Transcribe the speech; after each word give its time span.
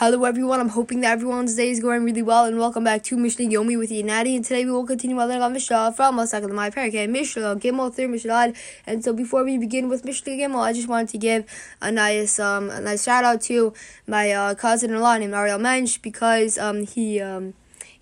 Hello 0.00 0.22
everyone, 0.22 0.60
I'm 0.60 0.68
hoping 0.68 1.00
that 1.00 1.10
everyone's 1.10 1.56
day 1.56 1.70
is 1.70 1.80
going 1.80 2.04
really 2.04 2.22
well 2.22 2.44
and 2.44 2.56
welcome 2.56 2.84
back 2.84 3.02
to 3.02 3.16
Mishnah 3.16 3.46
Yomi 3.46 3.76
with 3.76 3.90
Yanadi 3.90 4.36
and 4.36 4.44
today 4.44 4.64
we 4.64 4.70
will 4.70 4.86
continue 4.86 5.16
learning 5.16 5.42
on 5.42 5.52
Mishnah 5.52 5.92
from 5.96 6.20
of 6.20 6.32
my 6.52 6.70
parak 6.70 7.10
Mishnah 7.10 7.56
Gimel 7.56 7.92
through 7.92 8.06
Mishnah 8.06 8.52
and 8.86 9.02
so 9.02 9.12
before 9.12 9.42
we 9.42 9.58
begin 9.58 9.88
with 9.88 10.04
Mishnah 10.04 10.34
Gimel 10.34 10.60
I 10.60 10.72
just 10.72 10.86
wanted 10.86 11.08
to 11.08 11.18
give 11.18 11.46
a 11.82 11.90
nice 11.90 12.38
um 12.38 12.70
a 12.70 12.80
nice 12.80 13.02
shout 13.02 13.24
out 13.24 13.40
to 13.50 13.74
my 14.06 14.30
uh, 14.30 14.54
cousin-in-law 14.54 15.16
named 15.18 15.34
Ariel 15.34 15.58
Mensch 15.58 15.98
because 15.98 16.58
um 16.58 16.86
he 16.86 17.20
um 17.20 17.54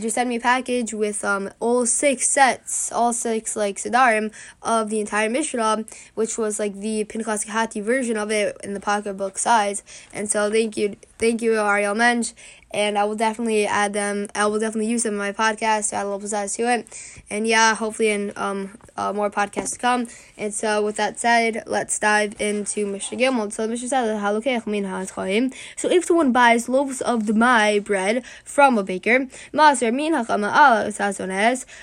just 0.00 0.14
sent 0.14 0.28
me 0.28 0.36
a 0.36 0.40
package 0.40 0.94
with 0.94 1.24
um 1.24 1.50
all 1.60 1.86
six 1.86 2.28
sets, 2.28 2.92
all 2.92 3.12
six 3.12 3.56
like 3.56 3.76
Sidarim 3.76 4.32
of 4.62 4.90
the 4.90 5.00
entire 5.00 5.28
Mishnah, 5.28 5.84
which 6.14 6.38
was 6.38 6.58
like 6.58 6.74
the 6.74 7.04
Pinchas 7.04 7.44
Kehati 7.44 7.82
version 7.82 8.16
of 8.16 8.30
it 8.30 8.56
in 8.62 8.74
the 8.74 8.80
pocketbook 8.80 9.38
size. 9.38 9.82
And 10.12 10.30
so 10.30 10.50
thank 10.50 10.76
you, 10.76 10.96
thank 11.18 11.42
you, 11.42 11.58
Ariel 11.58 11.94
Mensch, 11.94 12.32
and 12.70 12.98
I 12.98 13.04
will 13.04 13.16
definitely 13.16 13.66
add 13.66 13.92
them. 13.92 14.28
I 14.34 14.46
will 14.46 14.58
definitely 14.58 14.90
use 14.90 15.02
them 15.02 15.14
in 15.14 15.18
my 15.18 15.32
podcast 15.32 15.90
to 15.90 15.96
add 15.96 16.06
a 16.06 16.10
little 16.10 16.28
size 16.28 16.54
to 16.56 16.70
it. 16.72 17.22
And 17.30 17.46
yeah, 17.46 17.74
hopefully 17.74 18.08
in 18.10 18.32
um 18.36 18.78
uh, 18.96 19.12
more 19.12 19.30
podcasts 19.30 19.74
to 19.74 19.78
come. 19.78 20.08
And 20.36 20.52
so 20.52 20.84
with 20.84 20.96
that 20.96 21.18
said, 21.18 21.62
let's 21.66 21.98
dive 21.98 22.40
into 22.40 22.84
Mishnah 22.84 23.18
Gimel. 23.18 23.52
So 23.52 23.66
Mishnah 23.68 23.88
says, 23.88 24.20
So 25.76 25.90
if 25.90 26.04
someone 26.04 26.32
buys 26.32 26.68
loaves 26.68 27.00
of 27.00 27.22
demai 27.22 27.82
bread 27.82 28.24
from 28.44 28.76
a 28.76 28.82
baker, 28.82 29.28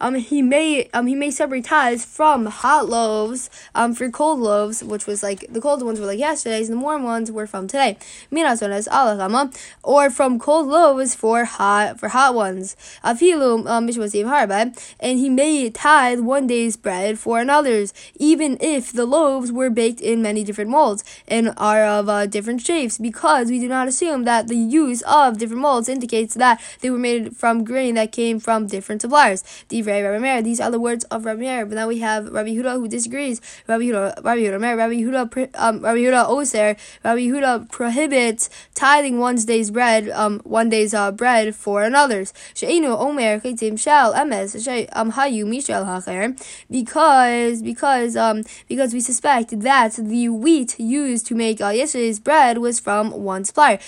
um 0.00 0.14
he 0.14 0.42
may 0.42 0.88
um 0.92 1.06
he 1.06 1.14
may 1.14 1.30
separate 1.30 1.64
ties 1.64 2.04
from 2.04 2.46
hot 2.46 2.88
loaves 2.88 3.50
um 3.74 3.94
for 3.94 4.10
cold 4.10 4.40
loaves, 4.40 4.82
which 4.82 5.06
was 5.06 5.22
like 5.22 5.46
the 5.48 5.60
cold 5.60 5.82
ones 5.82 6.00
were 6.00 6.06
like 6.06 6.18
yesterday's, 6.18 6.68
and 6.68 6.78
the 6.78 6.82
warm 6.82 7.04
ones 7.04 7.30
were 7.30 7.46
from 7.46 7.68
today. 7.68 7.96
Or 9.82 10.10
from 10.10 10.38
cold 10.38 10.65
loaves 10.66 11.14
for 11.14 11.44
hot 11.44 11.98
for 11.98 12.08
hot 12.08 12.34
ones. 12.34 12.76
Afilu 13.04 13.66
um, 13.66 14.74
and 15.00 15.18
he 15.18 15.28
may 15.28 15.70
tithe 15.70 16.20
one 16.20 16.46
day's 16.46 16.76
bread 16.76 17.18
for 17.18 17.40
another's, 17.40 17.94
even 18.16 18.56
if 18.60 18.92
the 18.92 19.06
loaves 19.06 19.52
were 19.52 19.70
baked 19.70 20.00
in 20.00 20.22
many 20.22 20.44
different 20.44 20.70
molds 20.70 21.04
and 21.28 21.52
are 21.56 21.84
of 21.84 22.08
uh, 22.08 22.26
different 22.26 22.60
shapes, 22.60 22.98
because 22.98 23.50
we 23.50 23.58
do 23.58 23.68
not 23.68 23.88
assume 23.88 24.24
that 24.24 24.48
the 24.48 24.56
use 24.56 25.02
of 25.02 25.38
different 25.38 25.62
molds 25.62 25.88
indicates 25.88 26.34
that 26.34 26.60
they 26.80 26.90
were 26.90 26.98
made 26.98 27.36
from 27.36 27.64
grain 27.64 27.94
that 27.94 28.12
came 28.12 28.38
from 28.38 28.66
different 28.66 29.02
suppliers. 29.02 29.42
These 29.68 29.88
are 30.60 30.70
the 30.70 30.80
words 30.80 31.04
of 31.04 31.24
Rabbi 31.24 31.40
Meir. 31.40 31.66
But 31.66 31.74
now 31.76 31.88
we 31.88 31.98
have 32.00 32.28
Rabbi 32.32 32.50
Yehuda 32.50 32.74
who 32.74 32.88
disagrees. 32.88 33.40
Rabbi 33.66 33.84
Yehuda, 33.84 34.24
Rabbi 34.24 34.40
Yehuda, 34.40 34.76
Rabbi 34.76 34.94
Yehuda, 34.94 35.50
um, 35.54 35.80
Rabbi 35.80 35.98
Yehuda 35.98 36.28
Oser, 36.28 36.76
Rabbi 37.04 37.20
Yehuda 37.20 37.70
prohibits 37.70 38.50
tithing 38.74 39.18
one 39.18 39.36
day's 39.36 39.70
bread, 39.70 40.08
um, 40.10 40.40
one 40.56 40.68
day's 40.70 40.94
uh, 40.94 41.12
bread 41.12 41.54
for 41.54 41.82
another's. 41.82 42.32
Um 44.98 45.10
because 46.70 47.62
because 47.62 48.16
um 48.16 48.38
because 48.68 48.90
we 48.96 49.00
suspect 49.00 49.48
that 49.60 49.92
the 50.14 50.28
wheat 50.28 50.70
used 50.78 51.26
to 51.26 51.34
make 51.34 51.60
uh, 51.60 51.68
yesterday's 51.68 52.20
bread 52.28 52.58
was 52.58 52.80
from 52.80 53.04
one 53.32 53.44
supplier. 53.44 53.78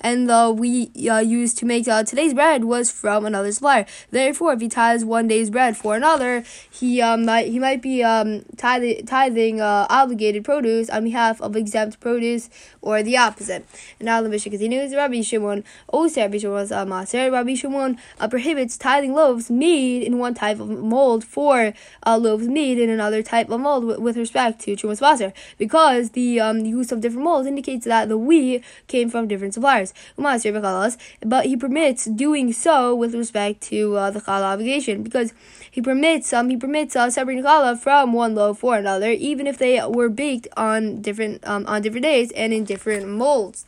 And 0.00 0.18
the 0.30 0.42
wheat 0.60 0.90
uh, 1.10 1.18
used 1.18 1.58
to 1.58 1.66
make 1.66 1.88
uh, 1.88 2.04
today's 2.04 2.34
bread 2.34 2.64
was 2.64 2.90
from 2.90 3.26
another 3.26 3.50
supplier. 3.52 3.86
Therefore, 4.10 4.52
if 4.52 4.60
he 4.60 4.68
tithes 4.68 5.04
one 5.04 5.26
day's 5.28 5.50
bread 5.50 5.76
for 5.76 5.96
another, 5.96 6.44
he 6.70 7.00
um 7.00 7.24
might 7.24 7.48
he 7.48 7.58
might 7.58 7.82
be 7.82 8.02
um 8.02 8.44
tithing, 8.56 9.06
tithing 9.06 9.60
uh, 9.60 9.86
obligated 9.90 10.44
produce 10.44 10.88
on 10.90 11.04
behalf 11.04 11.40
of 11.40 11.56
exempt 11.56 11.98
produce 12.00 12.48
or 12.80 13.02
the 13.02 13.16
opposite. 13.16 13.64
Now 14.04 14.20
the 14.20 14.28
Mishnah 14.28 14.50
continues. 14.50 14.94
Rabbi 14.94 15.22
Shimon, 15.22 15.64
also 15.88 16.20
Rabbi 16.20 16.38
Shimon 16.38 16.54
was 16.54 16.70
a 16.70 16.84
maser. 16.84 17.32
Rabbi 17.32 17.54
Shimon 17.54 17.98
uh, 18.20 18.28
prohibits 18.28 18.76
tithing 18.76 19.14
loaves 19.14 19.50
made 19.50 20.02
in 20.02 20.18
one 20.18 20.34
type 20.34 20.60
of 20.60 20.68
mold 20.68 21.24
for 21.24 21.72
uh, 22.06 22.16
loaves 22.18 22.46
made 22.46 22.78
in 22.78 22.90
another 22.90 23.22
type 23.22 23.48
of 23.48 23.60
mold 23.60 23.84
with, 23.84 23.98
with 23.98 24.16
respect 24.16 24.60
to 24.60 24.76
Chumas 24.76 25.00
Maser, 25.00 25.32
because 25.56 26.10
the 26.10 26.38
um, 26.38 26.64
use 26.66 26.92
of 26.92 27.00
different 27.00 27.24
molds 27.24 27.48
indicates 27.48 27.86
that 27.86 28.08
the 28.08 28.18
wheat 28.18 28.62
came 28.86 29.08
from 29.08 29.26
different 29.26 29.54
suppliers. 29.54 29.94
But 30.16 31.46
he 31.46 31.56
permits 31.56 32.04
doing 32.04 32.52
so 32.52 32.94
with 32.94 33.14
respect 33.14 33.62
to 33.62 33.96
uh, 33.96 34.10
the 34.10 34.20
challah 34.20 34.52
obligation, 34.54 35.02
because 35.02 35.32
he 35.70 35.80
permits 35.80 36.32
um 36.32 36.50
he 36.50 36.56
permits 36.56 36.94
uh, 36.94 37.10
separating 37.10 37.42
challah 37.44 37.78
from 37.78 38.12
one 38.12 38.34
loaf 38.34 38.58
for 38.58 38.76
another, 38.76 39.10
even 39.10 39.46
if 39.46 39.58
they 39.58 39.84
were 39.86 40.08
baked 40.08 40.48
on 40.56 41.00
different 41.00 41.46
um, 41.46 41.64
on 41.66 41.82
different 41.82 42.04
days 42.04 42.30
and 42.32 42.52
in 42.52 42.64
different 42.64 43.08
molds. 43.08 43.64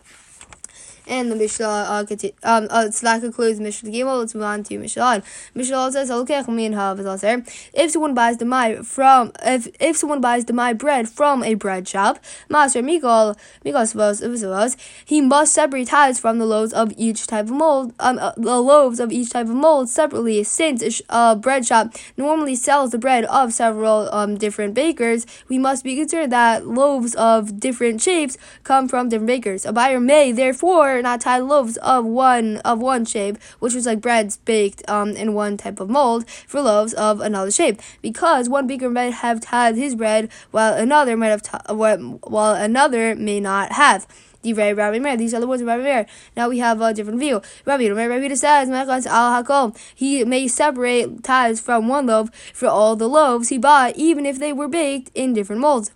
And 1.09 1.31
the 1.31 1.37
Mishnah 1.37 1.67
uh, 1.67 2.05
continue, 2.05 2.35
um, 2.43 2.67
uh, 2.71 2.91
so 2.91 3.07
that 3.07 3.21
concludes 3.21 3.61
Mishnah 3.61 3.91
Gimel. 3.91 4.21
Let's 4.21 4.35
move 4.35 4.45
on 4.45 4.65
to 4.65 4.79
Mishnah 4.79 5.23
Mishnah 5.55 5.93
says, 5.93 6.11
If 6.11 7.91
someone 7.91 8.15
buys 8.15 8.37
demai 8.39 8.85
from, 8.85 9.33
if 9.45 9.69
if 9.79 9.97
someone 9.97 10.21
buys 10.21 10.45
demai 10.45 10.77
bread 10.77 11.09
from 11.09 11.45
a 11.45 11.55
bread 11.55 11.87
shop, 11.87 12.19
Master 12.49 12.83
Mikol, 12.83 13.37
Mikol 13.65 13.87
suppose, 13.87 14.77
he 15.05 15.21
must 15.21 15.53
separate 15.53 15.89
tithes 15.89 16.19
from 16.19 16.39
the 16.39 16.47
loaves 16.47 16.73
of 16.73 16.93
each 16.97 17.27
type 17.27 17.47
of 17.47 17.53
mold, 17.53 17.95
um, 18.01 18.19
uh, 18.19 18.33
the 18.37 18.61
loaves 18.61 18.99
of 18.99 19.13
each 19.13 19.31
type 19.31 19.47
of 19.47 19.55
mold 19.55 19.89
separately. 19.89 20.43
Since 20.43 20.83
a 20.83 21.15
uh, 21.15 21.35
bread 21.37 21.67
shop 21.67 21.95
normally 22.17 22.57
sells 22.57 22.91
the 22.91 22.99
bread 22.99 23.25
of 23.27 23.53
several 23.53 24.13
um 24.13 24.37
different 24.37 24.75
bakers, 24.75 25.27
we 25.49 25.59
must 25.59 25.85
be 25.85 25.97
concerned 25.97 26.33
that 26.33 26.67
loaves 26.67 27.15
of 27.15 27.61
different 27.61 28.03
shapes 28.03 28.37
come 28.65 28.89
from 28.89 29.09
different 29.09 29.29
bakers. 29.29 29.65
A 29.65 29.73
buyer 29.73 30.01
may 30.01 30.33
therefore 30.33 30.96
not 31.03 31.21
tie 31.21 31.39
loaves 31.39 31.77
of 31.79 32.05
one 32.05 32.59
of 32.59 32.81
one 32.81 33.05
shape, 33.05 33.39
which 33.59 33.75
was 33.75 33.87
like 33.87 34.01
breads 34.01 34.39
baked 34.39 34.89
um 34.89 35.11
in 35.11 35.35
one 35.35 35.57
type 35.57 35.81
of 35.81 35.89
mold, 35.89 36.29
for 36.29 36.61
loaves 36.61 36.95
of 36.95 37.21
another 37.21 37.51
shape, 37.51 37.81
because 38.03 38.49
one 38.49 38.67
baker 38.67 38.91
might 38.91 39.15
have 39.15 39.41
tied 39.41 39.77
his 39.77 39.95
bread 39.95 40.31
while 40.51 40.75
another 40.75 41.17
might 41.17 41.29
have 41.29 41.43
t- 41.43 41.73
while 41.73 42.55
another 42.55 43.15
may 43.15 43.41
not 43.41 43.73
have. 43.73 44.07
The 44.43 44.53
rabbi 44.53 45.01
Meir. 45.01 45.17
These 45.17 45.35
are 45.35 45.41
the 45.41 45.47
words 45.49 45.61
of 45.63 45.67
Rabbi 45.67 45.83
Meir. 45.83 46.07
Now 46.37 46.49
we 46.49 46.59
have 46.59 46.81
a 46.81 46.95
different 46.95 47.19
view. 47.19 47.43
Rabbi 47.65 47.89
Meir, 47.89 48.09
Rabbi 48.09 48.33
says, 48.35 48.71
al. 49.07 49.77
He 49.93 50.25
may 50.25 50.47
separate 50.47 51.25
tithes 51.25 51.61
from 51.61 51.89
one 51.89 52.07
loaf 52.07 52.31
for 52.55 52.69
all 52.69 52.95
the 52.95 53.09
loaves 53.09 53.49
he 53.49 53.59
bought, 53.59 53.97
even 53.97 54.25
if 54.25 54.39
they 54.39 54.53
were 54.53 54.69
baked 54.69 55.11
in 55.17 55.33
different 55.33 55.63
molds. 55.63 55.91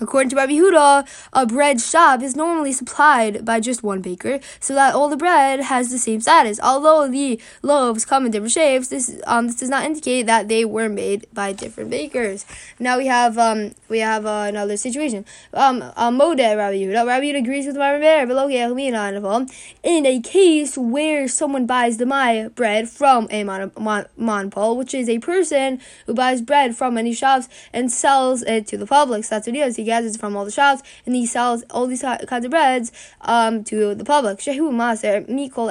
According 0.00 0.30
to 0.30 0.36
Rabbi 0.36 0.52
Yehuda, 0.52 1.08
a 1.32 1.46
bread 1.46 1.80
shop 1.80 2.22
is 2.22 2.36
normally 2.36 2.72
supplied 2.72 3.44
by 3.44 3.60
just 3.60 3.82
one 3.82 4.00
baker, 4.00 4.40
so 4.60 4.74
that 4.74 4.94
all 4.94 5.08
the 5.08 5.16
bread 5.16 5.60
has 5.60 5.90
the 5.90 5.98
same 5.98 6.20
status. 6.20 6.60
Although 6.62 7.08
the 7.08 7.40
loaves 7.62 8.04
come 8.04 8.24
in 8.26 8.32
different 8.32 8.52
shapes, 8.52 8.88
this 8.88 9.20
um 9.26 9.46
this 9.46 9.56
does 9.56 9.68
not 9.68 9.84
indicate 9.84 10.26
that 10.26 10.48
they 10.48 10.64
were 10.64 10.88
made 10.88 11.26
by 11.32 11.52
different 11.52 11.90
bakers. 11.90 12.46
Now 12.78 12.98
we 12.98 13.06
have 13.06 13.38
um 13.38 13.72
we 13.88 13.98
have 14.00 14.26
uh, 14.26 14.46
another 14.48 14.76
situation. 14.76 15.24
Um, 15.52 15.82
uh, 15.96 16.10
Mode 16.10 16.38
Rabbi 16.40 16.76
Yehuda. 16.76 17.06
Rabbi 17.06 17.24
Yehuda 17.26 17.38
agrees 17.38 17.66
with 17.66 17.76
Rabbi 17.76 17.98
Meir. 17.98 19.46
In 19.82 20.06
a 20.06 20.20
case 20.20 20.76
where 20.78 21.26
someone 21.28 21.66
buys 21.66 21.98
demai 21.98 22.54
bread 22.54 22.88
from 22.88 23.26
a 23.30 23.44
mon- 23.44 23.72
mon- 23.78 24.06
monopole, 24.16 24.76
which 24.76 24.94
is 24.94 25.08
a 25.08 25.18
person 25.18 25.80
who 26.06 26.14
buys 26.14 26.42
bread 26.42 26.76
from 26.76 26.94
many 26.94 27.12
shops 27.12 27.48
and 27.72 27.90
sells 27.90 28.42
it 28.42 28.66
to 28.68 28.76
the 28.76 28.86
public, 28.86 29.24
so 29.24 29.34
that's 29.36 29.46
what 29.46 29.54
he 29.54 29.60
does. 29.60 29.76
He 29.76 29.84
gathers 29.88 30.16
from 30.16 30.36
all 30.36 30.44
the 30.44 30.50
shops 30.50 30.82
and 31.04 31.14
he 31.14 31.26
sells 31.26 31.64
all 31.70 31.86
these 31.86 32.02
kinds 32.02 32.44
of 32.44 32.50
breads 32.50 32.92
um, 33.22 33.64
to 33.64 33.94
the 33.94 34.04
public. 34.04 34.38
Shehu 34.38 34.70
maser 34.70 35.28
mikol 35.28 35.68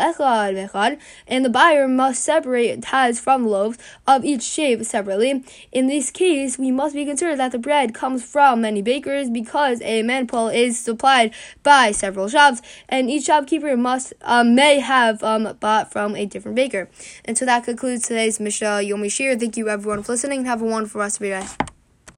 and 1.27 1.45
the 1.45 1.49
buyer 1.49 1.87
must 1.87 2.23
separate 2.23 2.81
tithes 2.81 3.19
from 3.19 3.45
loaves 3.45 3.77
of 4.05 4.25
each 4.25 4.43
shape 4.43 4.83
separately. 4.83 5.43
In 5.71 5.87
this 5.87 6.11
case, 6.11 6.57
we 6.57 6.71
must 6.71 6.95
be 6.95 7.05
concerned 7.05 7.39
that 7.39 7.51
the 7.51 7.59
bread 7.59 7.93
comes 7.93 8.23
from 8.23 8.61
many 8.61 8.81
bakers 8.81 9.29
because 9.29 9.81
a 9.81 10.03
manpole 10.03 10.53
is 10.53 10.79
supplied 10.79 11.33
by 11.63 11.91
several 11.91 12.27
shops, 12.27 12.61
and 12.89 13.09
each 13.09 13.25
shopkeeper 13.25 13.75
must 13.77 14.13
um, 14.21 14.55
may 14.55 14.79
have 14.79 15.23
um, 15.23 15.55
bought 15.59 15.91
from 15.91 16.15
a 16.15 16.25
different 16.25 16.55
baker. 16.55 16.89
And 17.25 17.37
so 17.37 17.45
that 17.45 17.65
concludes 17.65 18.07
today's 18.07 18.39
Mishnah 18.39 18.81
Yomi 18.81 19.11
Shir. 19.11 19.37
Thank 19.37 19.57
you 19.57 19.69
everyone 19.69 20.03
for 20.03 20.13
listening. 20.13 20.45
Have 20.45 20.61
a 20.61 20.65
wonderful 20.65 21.01
rest 21.01 21.19
of 21.19 21.27
your 21.27 21.41
day. 21.41 21.47